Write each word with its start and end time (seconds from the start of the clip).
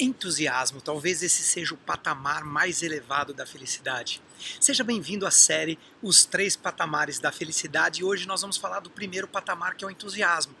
Entusiasmo, 0.00 0.80
talvez 0.80 1.24
esse 1.24 1.42
seja 1.42 1.74
o 1.74 1.78
patamar 1.78 2.44
mais 2.44 2.84
elevado 2.84 3.34
da 3.34 3.44
felicidade. 3.44 4.22
Seja 4.60 4.84
bem-vindo 4.84 5.26
à 5.26 5.30
série 5.32 5.76
Os 6.00 6.24
Três 6.24 6.54
Patamares 6.54 7.18
da 7.18 7.32
Felicidade 7.32 8.00
e 8.00 8.04
hoje 8.04 8.24
nós 8.24 8.40
vamos 8.40 8.56
falar 8.56 8.78
do 8.78 8.90
primeiro 8.90 9.26
patamar 9.26 9.74
que 9.74 9.84
é 9.84 9.88
o 9.88 9.90
entusiasmo. 9.90 10.54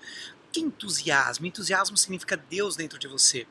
Que 0.52 0.60
entusiasmo? 0.60 1.46
Entusiasmo 1.46 1.96
significa 1.96 2.36
Deus 2.36 2.76
dentro 2.76 2.98
de 2.98 3.06
você. 3.06 3.46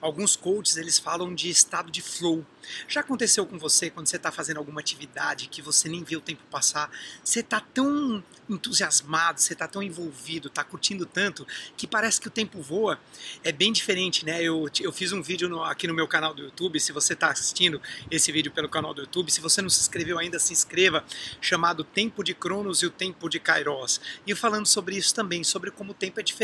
Alguns 0.00 0.36
coaches 0.36 0.76
eles 0.76 0.98
falam 0.98 1.34
de 1.34 1.50
estado 1.50 1.90
de 1.90 2.00
flow. 2.00 2.44
Já 2.86 3.00
aconteceu 3.00 3.46
com 3.46 3.58
você 3.58 3.90
quando 3.90 4.08
você 4.08 4.16
está 4.16 4.30
fazendo 4.30 4.58
alguma 4.58 4.80
atividade 4.80 5.48
que 5.48 5.62
você 5.62 5.88
nem 5.88 6.02
vê 6.02 6.16
o 6.16 6.20
tempo 6.20 6.42
passar? 6.50 6.90
Você 7.22 7.40
está 7.40 7.60
tão 7.60 8.22
entusiasmado, 8.48 9.40
você 9.40 9.52
está 9.52 9.68
tão 9.68 9.82
envolvido, 9.82 10.48
está 10.48 10.64
curtindo 10.64 11.04
tanto 11.04 11.46
que 11.76 11.86
parece 11.86 12.20
que 12.20 12.28
o 12.28 12.30
tempo 12.30 12.60
voa. 12.62 12.98
É 13.44 13.52
bem 13.52 13.72
diferente, 13.72 14.24
né? 14.24 14.42
Eu, 14.42 14.68
eu 14.80 14.92
fiz 14.92 15.12
um 15.12 15.22
vídeo 15.22 15.48
no, 15.48 15.62
aqui 15.62 15.86
no 15.86 15.94
meu 15.94 16.08
canal 16.08 16.34
do 16.34 16.42
YouTube. 16.42 16.80
Se 16.80 16.92
você 16.92 17.12
está 17.12 17.30
assistindo 17.30 17.80
esse 18.10 18.32
vídeo 18.32 18.50
pelo 18.50 18.68
canal 18.68 18.94
do 18.94 19.02
YouTube, 19.02 19.30
se 19.30 19.40
você 19.40 19.60
não 19.60 19.68
se 19.68 19.80
inscreveu 19.80 20.18
ainda, 20.18 20.38
se 20.38 20.52
inscreva. 20.52 21.04
Chamado 21.40 21.84
Tempo 21.84 22.24
de 22.24 22.34
Cronos 22.34 22.82
e 22.82 22.86
o 22.86 22.90
Tempo 22.90 23.28
de 23.28 23.38
Kairos. 23.38 24.00
E 24.26 24.34
falando 24.34 24.66
sobre 24.66 24.96
isso 24.96 25.14
também, 25.14 25.44
sobre 25.44 25.70
como 25.70 25.92
o 25.92 25.94
tempo 25.94 26.20
é 26.20 26.22
diferente. 26.22 26.37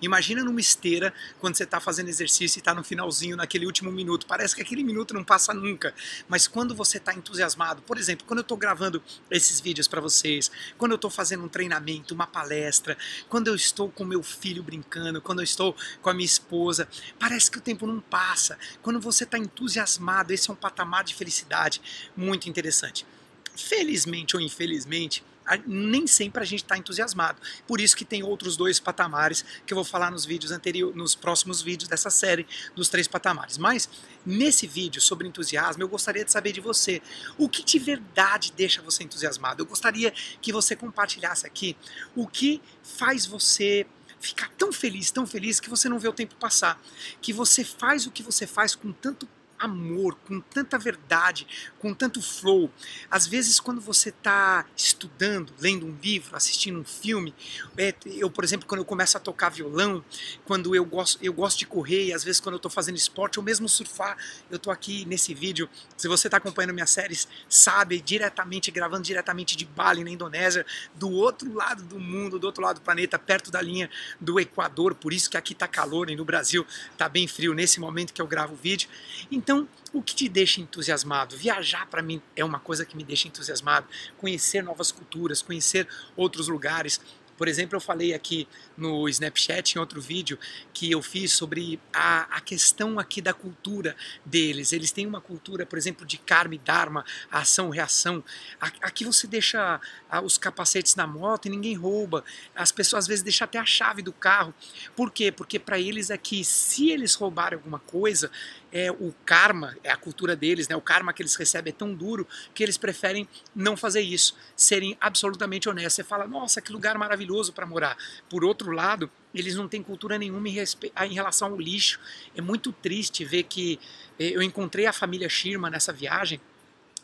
Imagina 0.00 0.42
numa 0.42 0.60
esteira 0.60 1.12
quando 1.38 1.56
você 1.56 1.64
está 1.64 1.80
fazendo 1.80 2.08
exercício 2.08 2.58
e 2.58 2.60
está 2.60 2.74
no 2.74 2.82
finalzinho, 2.82 3.36
naquele 3.36 3.66
último 3.66 3.92
minuto. 3.92 4.26
Parece 4.26 4.54
que 4.54 4.62
aquele 4.62 4.82
minuto 4.82 5.14
não 5.14 5.22
passa 5.22 5.54
nunca. 5.54 5.94
Mas 6.28 6.46
quando 6.46 6.74
você 6.74 6.98
está 6.98 7.14
entusiasmado, 7.14 7.82
por 7.82 7.98
exemplo, 7.98 8.26
quando 8.26 8.38
eu 8.38 8.42
estou 8.42 8.56
gravando 8.56 9.02
esses 9.30 9.60
vídeos 9.60 9.86
para 9.86 10.00
vocês, 10.00 10.50
quando 10.76 10.92
eu 10.92 10.96
estou 10.96 11.10
fazendo 11.10 11.44
um 11.44 11.48
treinamento, 11.48 12.14
uma 12.14 12.26
palestra, 12.26 12.96
quando 13.28 13.48
eu 13.48 13.54
estou 13.54 13.90
com 13.90 14.04
meu 14.04 14.22
filho 14.22 14.62
brincando, 14.62 15.20
quando 15.20 15.40
eu 15.40 15.44
estou 15.44 15.76
com 16.00 16.10
a 16.10 16.14
minha 16.14 16.26
esposa, 16.26 16.88
parece 17.18 17.50
que 17.50 17.58
o 17.58 17.60
tempo 17.60 17.86
não 17.86 18.00
passa. 18.00 18.58
Quando 18.82 19.00
você 19.00 19.24
está 19.24 19.38
entusiasmado, 19.38 20.32
esse 20.32 20.50
é 20.50 20.52
um 20.52 20.56
patamar 20.56 21.04
de 21.04 21.14
felicidade 21.14 21.80
muito 22.16 22.48
interessante. 22.48 23.06
Felizmente 23.54 24.36
ou 24.36 24.42
infelizmente, 24.42 25.22
nem 25.66 26.06
sempre 26.06 26.42
a 26.42 26.46
gente 26.46 26.62
está 26.62 26.76
entusiasmado. 26.76 27.40
Por 27.66 27.80
isso 27.80 27.96
que 27.96 28.04
tem 28.04 28.22
outros 28.22 28.56
dois 28.56 28.78
patamares 28.78 29.44
que 29.66 29.72
eu 29.72 29.76
vou 29.76 29.84
falar 29.84 30.10
nos 30.10 30.24
vídeos 30.24 30.52
anteriores, 30.52 30.96
nos 30.96 31.14
próximos 31.14 31.62
vídeos 31.62 31.88
dessa 31.88 32.10
série 32.10 32.46
dos 32.74 32.88
três 32.88 33.06
patamares. 33.06 33.58
Mas 33.58 33.88
nesse 34.24 34.66
vídeo 34.66 35.00
sobre 35.00 35.26
entusiasmo, 35.26 35.82
eu 35.82 35.88
gostaria 35.88 36.24
de 36.24 36.32
saber 36.32 36.52
de 36.52 36.60
você 36.60 37.00
o 37.38 37.48
que 37.48 37.64
de 37.64 37.78
verdade 37.78 38.52
deixa 38.56 38.82
você 38.82 39.04
entusiasmado. 39.04 39.62
Eu 39.62 39.66
gostaria 39.66 40.12
que 40.40 40.52
você 40.52 40.76
compartilhasse 40.76 41.46
aqui 41.46 41.76
o 42.14 42.26
que 42.26 42.60
faz 42.82 43.26
você 43.26 43.86
ficar 44.20 44.50
tão 44.50 44.70
feliz, 44.70 45.10
tão 45.10 45.26
feliz 45.26 45.58
que 45.58 45.70
você 45.70 45.88
não 45.88 45.98
vê 45.98 46.08
o 46.08 46.12
tempo 46.12 46.34
passar, 46.36 46.80
que 47.22 47.32
você 47.32 47.64
faz 47.64 48.06
o 48.06 48.10
que 48.10 48.22
você 48.22 48.46
faz 48.46 48.74
com 48.74 48.92
tanto 48.92 49.26
amor, 49.60 50.16
com 50.26 50.40
tanta 50.40 50.78
verdade, 50.78 51.46
com 51.78 51.92
tanto 51.92 52.22
flow. 52.22 52.70
Às 53.10 53.26
vezes, 53.26 53.60
quando 53.60 53.80
você 53.80 54.08
está 54.08 54.64
estudando, 54.74 55.52
lendo 55.60 55.86
um 55.86 55.96
livro, 56.02 56.34
assistindo 56.34 56.80
um 56.80 56.84
filme, 56.84 57.34
é, 57.76 57.94
eu, 58.06 58.30
por 58.30 58.42
exemplo, 58.42 58.66
quando 58.66 58.80
eu 58.80 58.84
começo 58.84 59.16
a 59.16 59.20
tocar 59.20 59.50
violão, 59.50 60.02
quando 60.46 60.74
eu 60.74 60.84
gosto, 60.84 61.18
eu 61.22 61.32
gosto 61.32 61.58
de 61.58 61.66
correr, 61.66 62.06
e 62.06 62.12
às 62.14 62.24
vezes 62.24 62.40
quando 62.40 62.54
eu 62.54 62.56
estou 62.56 62.70
fazendo 62.70 62.96
esporte, 62.96 63.38
ou 63.38 63.44
mesmo 63.44 63.68
surfar, 63.68 64.16
eu 64.50 64.56
estou 64.56 64.72
aqui 64.72 65.04
nesse 65.04 65.34
vídeo. 65.34 65.68
Se 65.96 66.08
você 66.08 66.26
está 66.28 66.38
acompanhando 66.38 66.72
minhas 66.72 66.90
séries, 66.90 67.28
sabe, 67.48 68.00
diretamente, 68.00 68.70
gravando 68.70 69.02
diretamente 69.02 69.56
de 69.56 69.66
Bali, 69.66 70.02
na 70.02 70.10
Indonésia, 70.10 70.64
do 70.94 71.10
outro 71.10 71.52
lado 71.52 71.82
do 71.82 71.98
mundo, 71.98 72.38
do 72.38 72.46
outro 72.46 72.62
lado 72.62 72.76
do 72.76 72.82
planeta, 72.82 73.18
perto 73.18 73.50
da 73.50 73.60
linha 73.60 73.90
do 74.18 74.40
Equador, 74.40 74.94
por 74.94 75.12
isso 75.12 75.28
que 75.28 75.36
aqui 75.36 75.52
está 75.52 75.68
calor 75.68 76.08
e 76.08 76.16
no 76.16 76.24
Brasil 76.24 76.66
está 76.92 77.08
bem 77.08 77.28
frio 77.28 77.52
nesse 77.52 77.78
momento 77.78 78.12
que 78.12 78.22
eu 78.22 78.26
gravo 78.26 78.54
o 78.54 78.56
vídeo. 78.56 78.88
Então, 79.30 79.49
então, 79.50 79.68
o 79.92 80.00
que 80.00 80.14
te 80.14 80.28
deixa 80.28 80.60
entusiasmado? 80.60 81.36
Viajar 81.36 81.84
para 81.86 82.00
mim 82.00 82.22
é 82.36 82.44
uma 82.44 82.60
coisa 82.60 82.86
que 82.86 82.96
me 82.96 83.02
deixa 83.02 83.26
entusiasmado. 83.26 83.84
Conhecer 84.16 84.62
novas 84.62 84.92
culturas, 84.92 85.42
conhecer 85.42 85.88
outros 86.16 86.46
lugares. 86.46 87.00
Por 87.40 87.48
exemplo, 87.48 87.74
eu 87.74 87.80
falei 87.80 88.12
aqui 88.12 88.46
no 88.76 89.08
Snapchat, 89.08 89.74
em 89.74 89.78
outro 89.78 89.98
vídeo, 89.98 90.38
que 90.74 90.90
eu 90.90 91.00
fiz 91.00 91.32
sobre 91.32 91.80
a, 91.90 92.36
a 92.36 92.40
questão 92.42 92.98
aqui 92.98 93.22
da 93.22 93.32
cultura 93.32 93.96
deles. 94.22 94.74
Eles 94.74 94.92
têm 94.92 95.06
uma 95.06 95.22
cultura, 95.22 95.64
por 95.64 95.78
exemplo, 95.78 96.04
de 96.04 96.18
karma 96.18 96.56
e 96.56 96.58
dharma, 96.58 97.02
ação-reação. 97.30 98.22
Aqui 98.60 99.06
você 99.06 99.26
deixa 99.26 99.80
os 100.22 100.36
capacetes 100.36 100.94
na 100.96 101.06
moto 101.06 101.46
e 101.46 101.48
ninguém 101.48 101.74
rouba. 101.74 102.22
As 102.54 102.70
pessoas 102.70 103.04
às 103.04 103.08
vezes 103.08 103.22
deixam 103.22 103.46
até 103.46 103.58
a 103.58 103.64
chave 103.64 104.02
do 104.02 104.12
carro. 104.12 104.52
Por 104.94 105.10
quê? 105.10 105.32
Porque 105.32 105.58
para 105.58 105.78
eles 105.78 106.10
aqui, 106.10 106.44
se 106.44 106.90
eles 106.90 107.14
roubarem 107.14 107.56
alguma 107.56 107.78
coisa, 107.78 108.30
é 108.70 108.92
o 108.92 109.14
karma, 109.24 109.76
é 109.82 109.90
a 109.90 109.96
cultura 109.96 110.36
deles, 110.36 110.68
né? 110.68 110.76
O 110.76 110.80
karma 110.82 111.12
que 111.14 111.22
eles 111.22 111.34
recebem 111.34 111.72
é 111.72 111.74
tão 111.74 111.94
duro 111.94 112.28
que 112.54 112.62
eles 112.62 112.76
preferem 112.76 113.26
não 113.54 113.78
fazer 113.78 114.02
isso, 114.02 114.36
serem 114.54 114.94
absolutamente 115.00 115.70
honestos. 115.70 115.94
Você 115.94 116.04
fala, 116.04 116.28
nossa, 116.28 116.60
que 116.60 116.70
lugar 116.70 116.98
maravilhoso 116.98 117.29
para 117.52 117.66
morar. 117.66 117.96
Por 118.28 118.44
outro 118.44 118.72
lado, 118.72 119.10
eles 119.34 119.54
não 119.54 119.68
têm 119.68 119.82
cultura 119.82 120.18
nenhuma 120.18 120.48
em, 120.48 120.56
em, 120.56 121.14
relação 121.14 121.52
ao 121.52 121.60
lixo. 121.60 122.00
É 122.34 122.40
muito 122.40 122.72
triste 122.72 123.24
ver 123.24 123.44
que 123.44 123.78
eh, 124.18 124.30
eu 124.34 124.42
encontrei 124.42 124.86
a 124.86 124.92
família 124.92 125.28
Shirma 125.28 125.70
nessa 125.70 125.92
viagem 125.92 126.40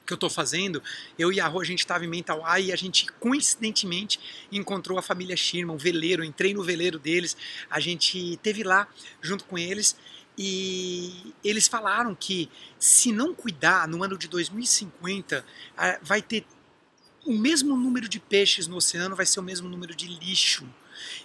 que 0.06 0.12
eu 0.12 0.16
estou 0.16 0.30
fazendo, 0.30 0.80
eu 1.18 1.32
e 1.32 1.40
a 1.40 1.48
Rô, 1.48 1.60
a 1.60 1.64
gente 1.64 1.80
estava 1.80 2.04
em 2.04 2.08
Mental 2.08 2.40
e 2.60 2.70
a 2.70 2.76
gente 2.76 3.06
coincidentemente 3.18 4.46
encontrou 4.52 4.98
a 4.98 5.02
família 5.02 5.36
Shirma, 5.36 5.72
um 5.72 5.76
veleiro, 5.76 6.22
entrei 6.22 6.54
no 6.54 6.62
veleiro 6.62 6.96
deles, 6.96 7.36
a 7.68 7.80
gente 7.80 8.38
teve 8.40 8.62
lá 8.62 8.86
junto 9.20 9.44
com 9.44 9.58
eles 9.58 9.96
e 10.38 11.34
eles 11.42 11.66
falaram 11.66 12.14
que 12.14 12.48
se 12.78 13.10
não 13.10 13.34
cuidar, 13.34 13.88
no 13.88 14.04
ano 14.04 14.16
de 14.16 14.28
2050, 14.28 15.44
vai 16.02 16.22
ter 16.22 16.44
o 17.26 17.32
mesmo 17.32 17.76
número 17.76 18.08
de 18.08 18.20
peixes 18.20 18.66
no 18.66 18.76
oceano, 18.76 19.16
vai 19.16 19.26
ser 19.26 19.40
o 19.40 19.42
mesmo 19.42 19.68
número 19.68 19.94
de 19.94 20.06
lixo 20.06 20.66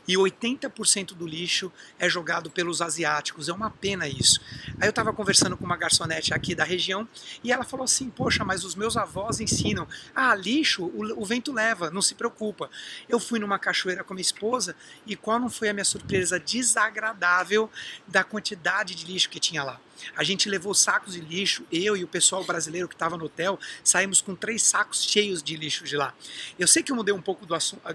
e 0.08 0.16
80% 0.16 1.14
do 1.14 1.28
lixo 1.28 1.72
é 2.00 2.10
jogado 2.10 2.50
pelos 2.50 2.82
asiáticos. 2.82 3.50
É 3.50 3.54
uma 3.54 3.70
pena 3.70 4.08
isso. 4.08 4.40
Aí 4.80 4.88
eu 4.88 4.92
estava 4.92 5.14
conversando 5.14 5.58
com 5.58 5.66
uma 5.66 5.78
garçonete 5.78 6.34
aqui 6.34 6.56
da 6.56 6.64
região 6.64 7.08
e 7.44 7.52
ela 7.52 7.64
falou 7.64 7.84
assim: 7.84 8.10
Poxa, 8.10 8.44
mas 8.44 8.64
os 8.64 8.76
meus 8.76 8.98
avós 8.98 9.40
ensinam. 9.40 9.88
Ah, 10.16 10.34
lixo 10.36 10.86
o, 10.86 11.22
o 11.22 11.26
vento 11.26 11.52
leva, 11.52 11.90
não 11.90 12.02
se 12.02 12.16
preocupa. 12.16 12.70
Eu 13.08 13.20
fui 13.20 13.40
numa 13.40 13.60
cachoeira 13.60 14.04
com 14.04 14.14
minha 14.14 14.22
esposa 14.22 14.76
e 15.06 15.16
qual 15.16 15.40
não 15.40 15.50
foi 15.50 15.70
a 15.70 15.74
minha 15.74 15.86
surpresa 15.86 16.40
desagradável 16.40 17.70
da 18.08 18.24
quantidade 18.24 18.96
de 18.96 19.06
lixo 19.06 19.30
que 19.30 19.40
tinha 19.40 19.64
lá? 19.64 19.80
A 20.16 20.24
gente 20.24 20.50
levou 20.50 20.74
sacos 20.74 21.14
de 21.14 21.22
lixo, 21.22 21.66
eu 21.72 21.96
e 21.96 22.04
o 22.04 22.08
pessoal 22.08 22.44
brasileiro 22.44 22.88
que 22.88 22.96
estava 22.96 23.18
no 23.18 23.26
hotel, 23.26 23.60
saímos 23.84 24.22
com 24.22 24.36
três 24.36 24.64
sacos 24.64 25.04
cheios 25.04 25.44
de 25.44 25.56
lixo 25.56 25.84
de 25.84 25.96
lá. 25.96 26.14
Eu 26.58 26.68
sei 26.68 26.84
que 26.84 26.92
eu 26.92 26.96
mudei 26.96 27.14
um 27.14 27.22
pouco 27.22 27.46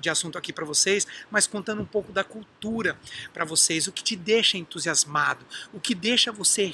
de 0.00 0.08
assunto 0.08 0.38
aqui 0.38 0.52
para 0.52 0.64
vocês, 0.64 1.06
mas 1.30 1.46
contando 1.66 1.82
um 1.82 1.86
pouco 1.86 2.12
da 2.12 2.22
cultura 2.22 2.96
para 3.34 3.44
vocês, 3.44 3.88
o 3.88 3.92
que 3.92 4.04
te 4.04 4.14
deixa 4.14 4.56
entusiasmado, 4.56 5.44
o 5.72 5.80
que 5.80 5.96
deixa 5.96 6.30
você 6.30 6.66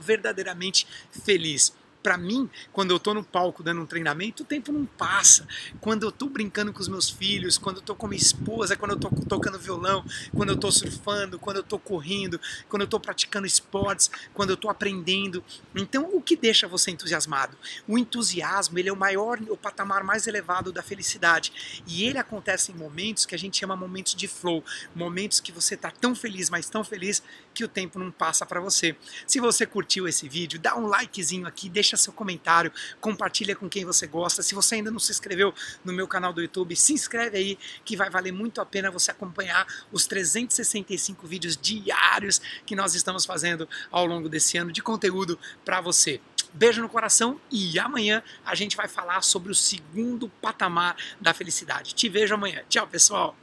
verdadeiramente 0.00 0.88
feliz 1.24 1.72
para 2.02 2.16
mim, 2.16 2.48
quando 2.72 2.90
eu 2.90 2.96
estou 2.96 3.14
no 3.14 3.22
palco 3.22 3.62
dando 3.62 3.80
um 3.80 3.86
treinamento, 3.86 4.42
o 4.42 4.46
tempo 4.46 4.72
não 4.72 4.84
passa. 4.86 5.46
Quando 5.80 6.04
eu 6.04 6.08
estou 6.08 6.28
brincando 6.28 6.72
com 6.72 6.80
os 6.80 6.88
meus 6.88 7.08
filhos, 7.08 7.58
quando 7.58 7.76
eu 7.76 7.80
estou 7.80 7.96
com 7.96 8.06
minha 8.06 8.20
esposa, 8.20 8.76
quando 8.76 8.92
eu 8.92 8.96
estou 8.96 9.10
tocando 9.26 9.58
violão, 9.58 10.04
quando 10.34 10.50
eu 10.50 10.54
estou 10.54 10.72
surfando, 10.72 11.38
quando 11.38 11.56
eu 11.56 11.62
estou 11.62 11.78
correndo, 11.78 12.40
quando 12.68 12.82
eu 12.82 12.86
estou 12.86 13.00
praticando 13.00 13.46
esportes, 13.46 14.10
quando 14.32 14.50
eu 14.50 14.54
estou 14.54 14.70
aprendendo. 14.70 15.44
Então, 15.74 16.08
o 16.12 16.20
que 16.20 16.36
deixa 16.36 16.66
você 16.66 16.90
entusiasmado? 16.90 17.56
O 17.86 17.98
entusiasmo, 17.98 18.78
ele 18.78 18.88
é 18.88 18.92
o 18.92 18.96
maior, 18.96 19.38
o 19.48 19.56
patamar 19.56 20.02
mais 20.02 20.26
elevado 20.26 20.72
da 20.72 20.82
felicidade. 20.82 21.82
E 21.86 22.04
ele 22.04 22.18
acontece 22.18 22.72
em 22.72 22.74
momentos 22.74 23.26
que 23.26 23.34
a 23.34 23.38
gente 23.38 23.58
chama 23.58 23.76
momentos 23.76 24.14
de 24.14 24.26
flow, 24.26 24.64
momentos 24.94 25.40
que 25.40 25.52
você 25.52 25.74
está 25.74 25.90
tão 25.90 26.14
feliz, 26.14 26.50
mas 26.50 26.68
tão 26.68 26.82
feliz 26.82 27.22
que 27.54 27.64
o 27.64 27.68
tempo 27.68 27.98
não 27.98 28.10
passa 28.10 28.46
para 28.46 28.60
você. 28.60 28.96
Se 29.26 29.40
você 29.40 29.66
curtiu 29.66 30.08
esse 30.08 30.28
vídeo, 30.28 30.58
dá 30.58 30.76
um 30.76 30.86
likezinho 30.86 31.46
aqui, 31.46 31.68
deixa 31.68 31.89
deixa 31.90 31.96
seu 31.96 32.12
comentário, 32.12 32.72
compartilha 33.00 33.56
com 33.56 33.68
quem 33.68 33.84
você 33.84 34.06
gosta. 34.06 34.42
Se 34.42 34.54
você 34.54 34.76
ainda 34.76 34.90
não 34.90 34.98
se 34.98 35.10
inscreveu 35.10 35.52
no 35.84 35.92
meu 35.92 36.06
canal 36.06 36.32
do 36.32 36.40
YouTube, 36.40 36.76
se 36.76 36.92
inscreve 36.92 37.36
aí 37.36 37.58
que 37.84 37.96
vai 37.96 38.08
valer 38.08 38.32
muito 38.32 38.60
a 38.60 38.66
pena 38.66 38.90
você 38.90 39.10
acompanhar 39.10 39.66
os 39.90 40.06
365 40.06 41.26
vídeos 41.26 41.56
diários 41.56 42.40
que 42.64 42.76
nós 42.76 42.94
estamos 42.94 43.24
fazendo 43.24 43.68
ao 43.90 44.06
longo 44.06 44.28
desse 44.28 44.56
ano 44.56 44.70
de 44.70 44.82
conteúdo 44.82 45.38
para 45.64 45.80
você. 45.80 46.20
Beijo 46.52 46.82
no 46.82 46.88
coração 46.88 47.40
e 47.50 47.78
amanhã 47.78 48.22
a 48.44 48.54
gente 48.54 48.76
vai 48.76 48.88
falar 48.88 49.22
sobre 49.22 49.52
o 49.52 49.54
segundo 49.54 50.28
patamar 50.28 50.96
da 51.20 51.32
felicidade. 51.32 51.94
Te 51.94 52.08
vejo 52.08 52.34
amanhã. 52.34 52.62
Tchau, 52.68 52.86
pessoal! 52.86 53.36